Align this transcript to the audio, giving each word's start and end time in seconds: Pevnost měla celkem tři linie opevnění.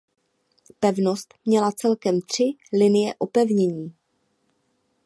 Pevnost 0.79 1.33
měla 1.45 1.71
celkem 1.71 2.21
tři 2.21 2.43
linie 2.73 3.13
opevnění. 3.17 3.93